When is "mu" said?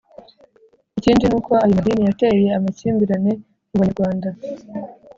3.69-3.75